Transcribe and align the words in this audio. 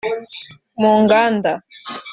mu 0.79 0.91
nganda 1.03 1.51